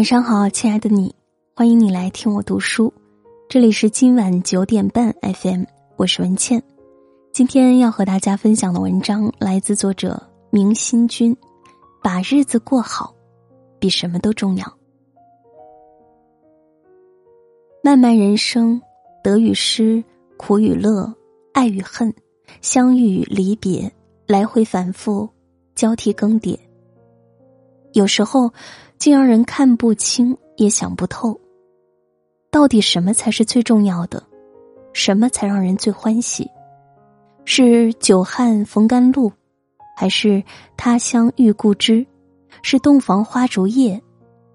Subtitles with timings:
[0.00, 1.14] 晚上好，亲爱的你，
[1.54, 2.90] 欢迎你来听我读书。
[3.50, 5.64] 这里是今晚九点半 FM，
[5.96, 6.62] 我是文倩。
[7.34, 10.18] 今天要和大家分享的文章来自作者
[10.48, 11.36] 明心君。
[12.02, 13.14] 把日子过好，
[13.78, 14.64] 比什么都重要。
[17.84, 18.80] 漫漫人生，
[19.22, 20.02] 得与失，
[20.38, 21.12] 苦与乐，
[21.52, 22.10] 爱与恨，
[22.62, 23.92] 相遇与离别，
[24.26, 25.28] 来回反复，
[25.74, 26.58] 交替更迭。
[27.92, 28.50] 有时候。
[29.00, 31.40] 竟让人看不清，也想不透。
[32.50, 34.22] 到底什么才是最重要的？
[34.92, 36.46] 什么才让人最欢喜？
[37.46, 39.32] 是久旱逢甘露，
[39.96, 40.44] 还是
[40.76, 42.06] 他乡遇故知？
[42.62, 43.98] 是洞房花烛夜，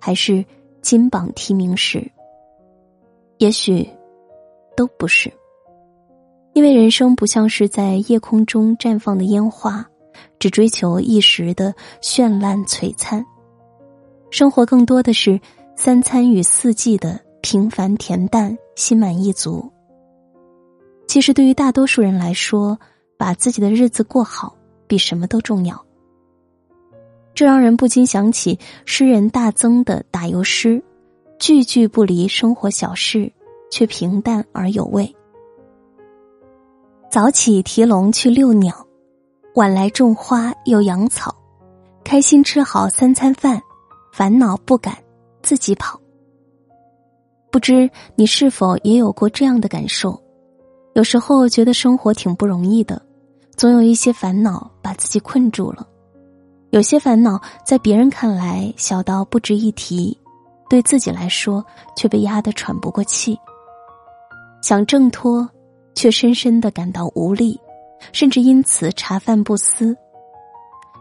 [0.00, 0.44] 还是
[0.80, 2.10] 金榜题名时？
[3.38, 3.88] 也许
[4.76, 5.32] 都不是。
[6.52, 9.88] 因为人生不像是在夜空中绽放的烟花，
[10.40, 11.72] 只追求一时的
[12.02, 13.24] 绚烂璀璨。
[14.32, 15.38] 生活更多的是
[15.76, 19.70] 三餐与四季的平凡恬淡，心满意足。
[21.06, 22.78] 其实，对于大多数人来说，
[23.18, 25.84] 把自己的日子过好比什么都重要。
[27.34, 30.82] 这让人不禁想起诗人大曾的打油诗
[31.38, 33.30] ：“句句不离生活小事，
[33.70, 35.14] 却平淡而有味。
[37.10, 38.86] 早起提笼去遛鸟，
[39.56, 41.36] 晚来种花又养草，
[42.02, 43.60] 开心吃好三餐饭。”
[44.12, 44.94] 烦恼不敢
[45.42, 45.98] 自己跑，
[47.50, 50.22] 不知你是否也有过这样的感受？
[50.92, 53.00] 有时候觉得生活挺不容易的，
[53.56, 55.88] 总有一些烦恼把自己困住了。
[56.72, 60.14] 有些烦恼在别人看来小到不值一提，
[60.68, 61.64] 对自己来说
[61.96, 63.38] 却被压得喘不过气。
[64.60, 65.48] 想挣脱，
[65.94, 67.58] 却深深的感到无力，
[68.12, 69.96] 甚至因此茶饭不思。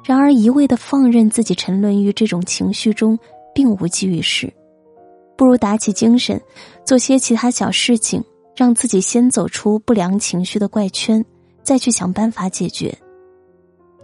[0.03, 3.17] 然而，一味的放任自己沉沦于这种情绪中，
[3.53, 4.52] 并无济于事。
[5.38, 6.39] 不如打起精神，
[6.84, 8.23] 做些其他小事情，
[8.56, 11.23] 让自己先走出不良情绪的怪圈，
[11.63, 12.95] 再去想办法解决。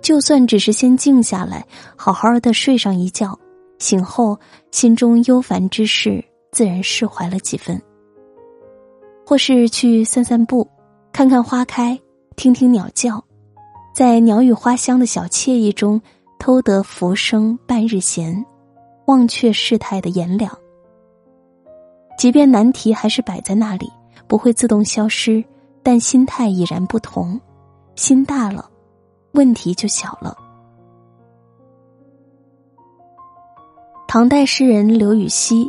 [0.01, 1.65] 就算只是先静下来，
[1.95, 3.37] 好好的睡上一觉，
[3.79, 4.39] 醒后
[4.71, 7.81] 心中忧烦之事自然释怀了几分。
[9.25, 10.67] 或是去散散步，
[11.11, 11.99] 看看花开，
[12.35, 13.26] 听听鸟叫。
[13.97, 15.99] 在鸟语花香的小惬意中，
[16.37, 18.45] 偷得浮生半日闲，
[19.07, 20.55] 忘却世态的炎凉。
[22.15, 23.91] 即便难题还是摆在那里，
[24.27, 25.43] 不会自动消失，
[25.81, 27.41] 但心态已然不同。
[27.95, 28.69] 心大了，
[29.31, 30.37] 问题就小了。
[34.07, 35.67] 唐代诗人刘禹锡，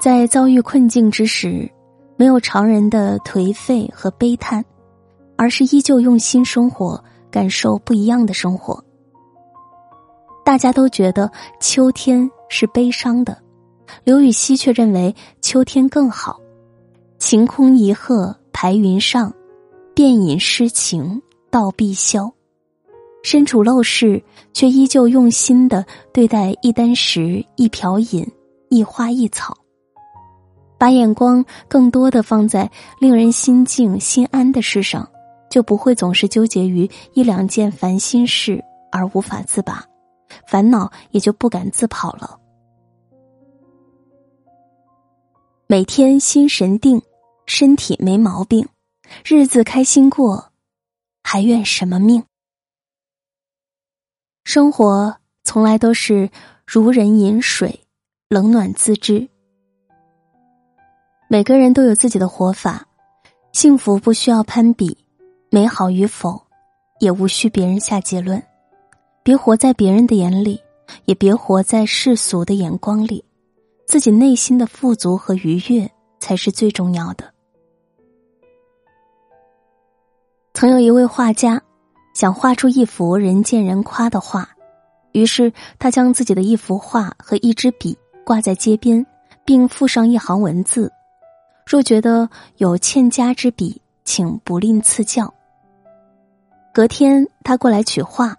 [0.00, 1.70] 在遭遇困境之时，
[2.16, 4.64] 没有常人的颓废和悲叹，
[5.36, 7.04] 而是依旧用心生活。
[7.38, 8.82] 感受不一样的生活。
[10.44, 13.40] 大家都觉得秋天是悲伤的，
[14.02, 16.40] 刘禹锡却认为秋天更好。
[17.20, 19.32] 晴空一鹤排云上，
[19.94, 22.28] 便引诗情到碧霄。
[23.22, 24.20] 身处陋室，
[24.52, 28.28] 却依旧用心的对待一箪食、一瓢饮、
[28.68, 29.56] 一花一草，
[30.76, 32.68] 把眼光更多的放在
[32.98, 35.08] 令人心静心安的事上。
[35.50, 39.84] 就不会总是纠结于一两件烦心事而无法自拔，
[40.46, 42.38] 烦恼也就不敢自跑了。
[45.66, 47.02] 每天心神定，
[47.46, 48.68] 身体没毛病，
[49.24, 50.50] 日子开心过，
[51.22, 52.24] 还怨什么命？
[54.44, 56.30] 生活从来都是
[56.66, 57.84] 如人饮水，
[58.30, 59.28] 冷暖自知。
[61.28, 62.86] 每个人都有自己的活法，
[63.52, 64.96] 幸福不需要攀比。
[65.50, 66.42] 美好与否，
[67.00, 68.42] 也无需别人下结论。
[69.22, 70.60] 别活在别人的眼里，
[71.06, 73.24] 也别活在世俗的眼光里。
[73.86, 77.24] 自己内心的富足和愉悦才是最重要的。
[80.52, 81.62] 曾有一位画家，
[82.12, 84.50] 想画出一幅人见人夸的画，
[85.12, 89.06] 于是他将自己的一幅画和一支笔挂在街边，
[89.46, 90.92] 并附上一行文字
[91.64, 95.32] ：“若觉得有欠佳之笔，请不吝赐教。”
[96.78, 98.36] 隔天，他过来取画，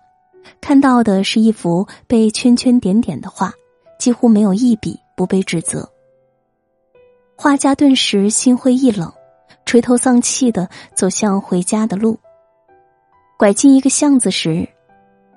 [0.61, 3.51] 看到的是一幅被圈圈点点的画，
[3.99, 5.85] 几乎没有一笔不被指责。
[7.35, 9.11] 画家顿时心灰意冷，
[9.65, 12.17] 垂头丧气的走向回家的路。
[13.37, 14.65] 拐进一个巷子时，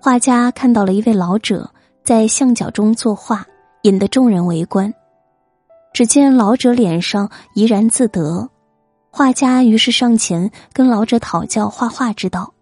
[0.00, 1.68] 画家看到了一位老者
[2.04, 3.44] 在巷角中作画，
[3.82, 4.94] 引得众人围观。
[5.92, 8.48] 只见老者脸上怡然自得，
[9.10, 12.54] 画家于是上前跟老者讨教画画之道。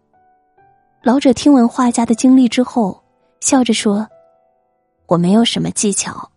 [1.03, 3.03] 老者听闻画家的经历之后，
[3.41, 4.07] 笑着说
[5.09, 6.31] ：“我没有什么技巧，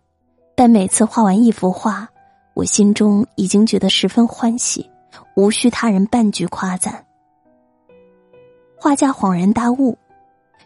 [0.54, 2.08] 但每次画完一幅画，
[2.54, 4.90] 我心中已经觉得十分欢喜，
[5.36, 7.04] 无需他人半句夸赞。
[8.74, 9.98] 画家恍然大悟，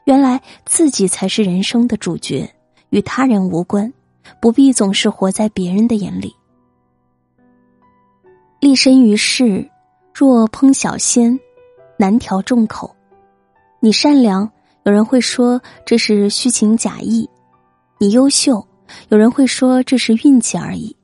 [0.04, 2.48] 原来自己才是人生的主角，
[2.90, 3.92] 与他人无关，
[4.40, 6.32] 不必总是活在别人的眼里。
[8.60, 9.68] 立身于世，
[10.14, 11.36] 若烹小鲜，
[11.96, 12.94] 难调众口。
[13.80, 14.50] 你善良，
[14.84, 17.28] 有人会说这是虚情假意；
[17.98, 18.66] 你优秀，
[19.08, 20.94] 有人会说这是运气而已；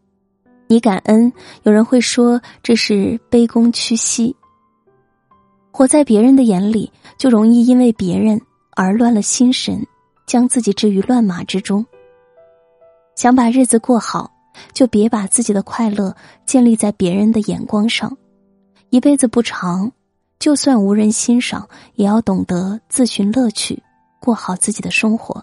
[0.67, 1.33] 你感恩，
[1.63, 4.35] 有人会说这是卑躬屈膝。
[5.71, 8.41] 活在别人的眼里，就容易因为别人
[8.75, 9.87] 而乱了心神，
[10.27, 11.85] 将自己置于乱马之中。
[13.15, 14.31] 想把日子过好。
[14.73, 16.15] 就别把自己的快乐
[16.47, 18.17] 建立在别人的眼光上，
[18.91, 19.91] 一辈子不长，
[20.45, 23.83] 就算无人欣赏，也要懂得自寻乐趣，
[24.21, 25.43] 过好自己的生活。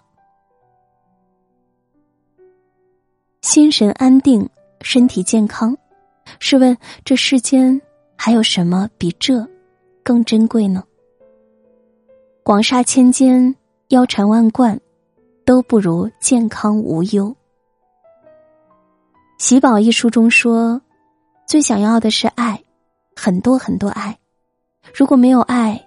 [3.41, 4.47] 心神安定，
[4.81, 5.75] 身体健康，
[6.37, 7.81] 试问这世间
[8.15, 9.43] 还有什么比这
[10.03, 10.83] 更珍贵呢？
[12.43, 13.55] 广厦千间，
[13.87, 14.79] 腰缠万贯，
[15.43, 17.35] 都不如健康无忧。
[19.43, 20.79] 《喜宝》一书中说
[21.47, 22.63] ：“最想要的是爱，
[23.15, 24.15] 很多很多爱。
[24.93, 25.81] 如果没有爱，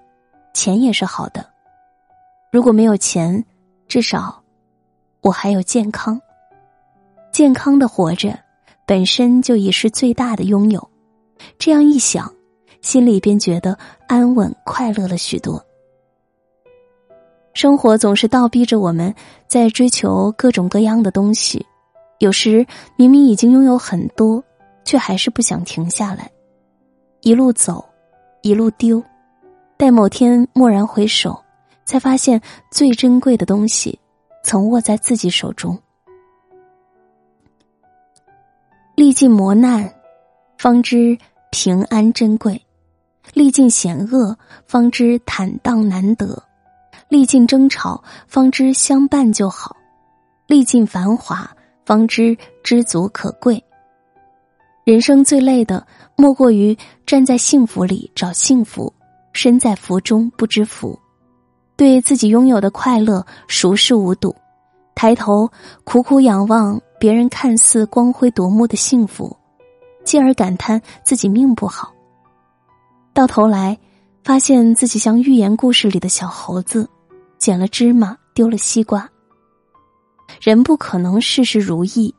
[0.52, 1.42] 钱也是好的；
[2.50, 3.44] 如果没有钱，
[3.86, 4.42] 至少
[5.20, 6.20] 我还有健康。
[7.32, 8.38] 健康的活着，
[8.86, 10.90] 本身就已是最大的拥有。
[11.58, 12.32] 这样一想，
[12.80, 15.64] 心里便觉得安稳快乐了许多。
[17.52, 19.14] 生活总是倒逼着我们
[19.46, 21.64] 在追求各种各样的东西。”
[22.20, 22.64] 有时
[22.96, 24.42] 明明已经拥有很多，
[24.84, 26.30] 却还是不想停下来，
[27.20, 27.84] 一路走，
[28.44, 29.02] 一路丢，
[29.78, 31.42] 待某天蓦然回首，
[31.86, 32.38] 才发现
[32.70, 33.98] 最珍贵的东西
[34.42, 35.78] 曾握在自己手中。
[38.96, 39.90] 历尽磨难，
[40.58, 41.16] 方知
[41.50, 42.54] 平安珍贵；
[43.32, 44.36] 历尽险恶，
[44.66, 46.38] 方知坦荡难得；
[47.08, 49.74] 历尽争吵，方知相伴就好；
[50.46, 51.50] 历尽繁华。
[51.86, 53.62] 方知知足可贵。
[54.84, 56.76] 人生最累的，莫过于
[57.06, 58.92] 站在幸福里找幸福，
[59.32, 60.98] 身在福中不知福，
[61.76, 64.34] 对自己拥有的快乐熟视无睹，
[64.94, 65.50] 抬头
[65.82, 69.36] 苦苦仰望别人看似光辉夺目的幸福，
[70.04, 71.92] 继而感叹自己命不好。
[73.12, 73.76] 到头来，
[74.22, 76.88] 发现自己像寓言故事里的小猴子，
[77.38, 79.08] 捡了芝麻丢了西瓜。
[80.40, 82.14] 人不可能事事如意，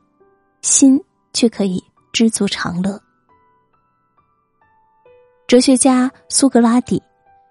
[0.61, 1.01] 心
[1.33, 1.81] 却可以
[2.11, 3.01] 知足常乐。
[5.47, 7.03] 哲学家苏格拉底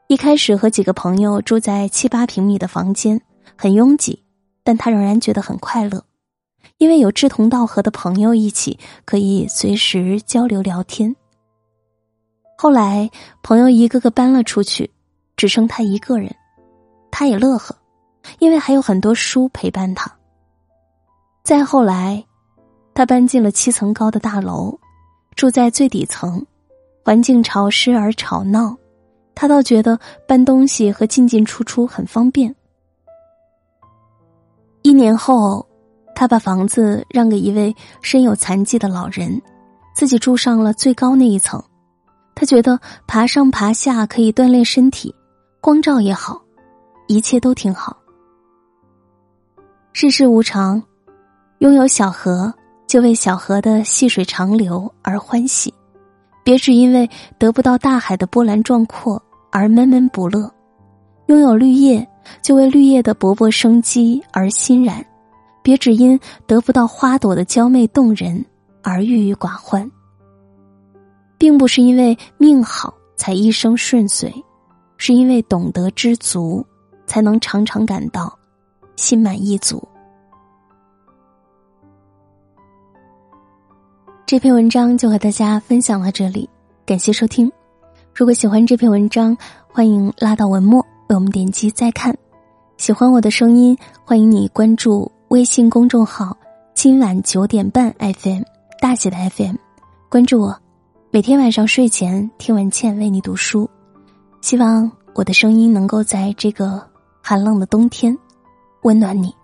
[0.08, 3.20] 一开始和几个朋友住在七八平米的房间，
[3.56, 4.20] 很拥挤，
[4.64, 6.04] 但他仍然觉得很快乐，
[6.78, 11.14] 因为有志同道合的朋友一起，可以随时交流聊天。
[12.58, 13.08] 后来
[13.44, 14.90] 朋友一个个搬了出去，
[15.36, 16.34] 只剩他一个人，
[17.12, 17.76] 他也乐呵，
[18.40, 20.12] 因为还有很多书陪伴他。
[21.44, 22.24] 再后来，
[22.92, 24.76] 他搬进了七层高的大楼，
[25.36, 26.44] 住在最底层，
[27.04, 28.74] 环境潮湿而吵闹，
[29.34, 32.54] 他倒觉得搬东西和进进出出很方便。
[34.80, 35.66] 一年后，
[36.14, 39.42] 他把房子让给一位身有残疾的老人，
[39.94, 41.62] 自己住上了最高那一层。
[42.34, 45.14] 他觉得爬上爬下可以锻炼身体，
[45.60, 46.40] 光照也好，
[47.06, 47.94] 一切都挺好。
[49.92, 50.82] 世事无常。
[51.58, 52.52] 拥有小河，
[52.86, 55.72] 就为小河的细水长流而欢喜；
[56.44, 57.08] 别只因为
[57.38, 59.20] 得不到大海的波澜壮阔
[59.50, 60.46] 而闷闷不乐；
[61.26, 62.06] 拥有绿叶，
[62.42, 65.02] 就为绿叶的勃勃生机而欣然；
[65.62, 68.44] 别只因得不到花朵的娇媚动人
[68.82, 69.90] 而郁郁寡欢。
[71.38, 74.32] 并不是因为命好才一生顺遂，
[74.98, 76.64] 是因为懂得知足，
[77.06, 78.38] 才能常常感到
[78.96, 79.82] 心满意足。
[84.26, 86.48] 这篇文章就和大家分享到这里，
[86.86, 87.52] 感谢收听。
[88.14, 89.36] 如果喜欢这篇文章，
[89.70, 92.16] 欢迎拉到文末为我们点击再看。
[92.78, 96.34] 喜欢我的声音，欢迎你关注微信公众号
[96.72, 98.40] “今晚九点半 FM”
[98.80, 99.56] 大写的 FM，
[100.08, 100.58] 关注我，
[101.10, 103.68] 每天晚上睡前听文倩为你读书。
[104.40, 106.82] 希望我的声音能够在这个
[107.20, 108.16] 寒冷的冬天
[108.84, 109.34] 温暖你。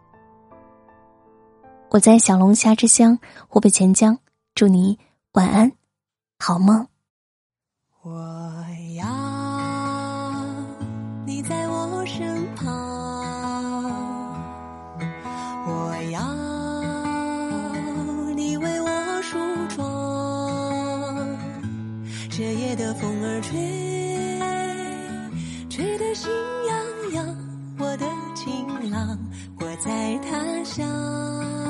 [1.90, 4.18] 我在小龙虾之乡湖北潜江。
[4.60, 4.98] 祝你
[5.32, 5.72] 晚安，
[6.38, 6.86] 好梦。
[8.02, 8.12] 我
[8.94, 9.06] 要
[11.24, 12.68] 你在我身旁，
[15.66, 16.20] 我要
[18.34, 19.38] 你为我梳
[19.74, 19.80] 妆。
[22.28, 23.58] 这夜的风儿吹，
[25.70, 26.30] 吹得心
[26.68, 26.76] 痒
[27.14, 27.34] 痒。
[27.78, 29.18] 我的情郎，
[29.58, 31.69] 我在他乡。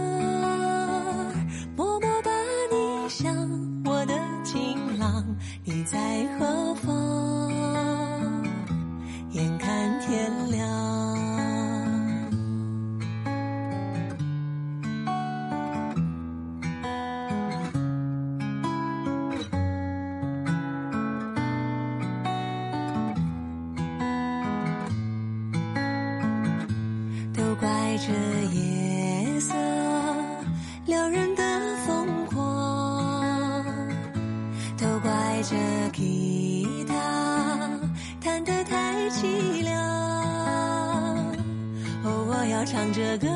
[42.81, 43.27] 唱着歌，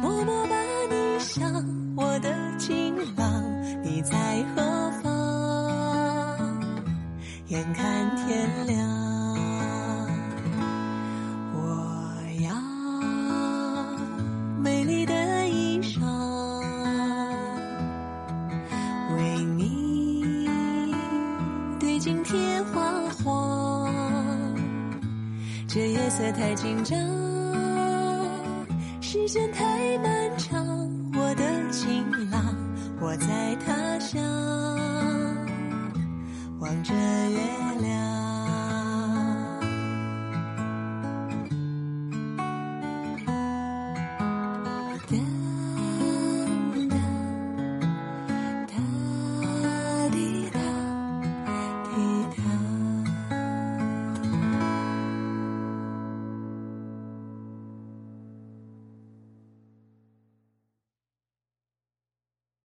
[0.00, 0.54] 默默把
[0.88, 1.50] 你想，
[1.96, 3.42] 我的情郎，
[3.82, 4.16] 你在
[4.54, 4.62] 何
[5.02, 5.10] 方？
[7.48, 8.88] 眼看天亮。
[11.54, 11.58] 我
[12.44, 12.54] 要
[14.62, 16.00] 美丽的衣裳，
[19.16, 20.46] 为你
[21.80, 22.92] 对镜贴花
[23.24, 23.92] 黄。
[25.66, 26.96] 这夜色太紧张，
[29.26, 30.62] 时间太漫长。
[31.14, 32.54] 我的情郎，
[33.00, 33.83] 我在他。